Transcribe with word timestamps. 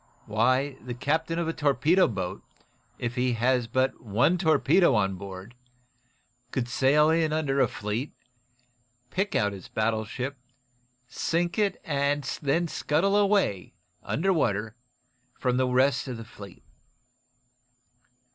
Why, 0.25 0.77
the 0.83 0.95
captain 0.95 1.37
of 1.37 1.47
a 1.47 1.53
torpedo 1.53 2.07
boat, 2.07 2.41
if 2.97 3.13
he 3.13 3.33
has 3.33 3.67
but 3.67 4.01
one 4.01 4.39
torpedo 4.39 4.95
on 4.95 5.13
board, 5.13 5.53
could 6.49 6.67
sail 6.67 7.11
in 7.11 7.31
under 7.31 7.59
a 7.61 7.67
fleet, 7.67 8.11
pick 9.11 9.35
out 9.35 9.53
his 9.53 9.67
battleship, 9.67 10.37
sink 11.07 11.59
it 11.59 11.79
and 11.83 12.23
then 12.41 12.67
scuttle 12.67 13.15
away, 13.15 13.75
under 14.01 14.33
water, 14.33 14.75
from 15.37 15.57
the 15.57 15.67
rest 15.67 16.07
of 16.07 16.17
the 16.17 16.21
enemy's 16.21 16.35
fleet." 16.35 16.63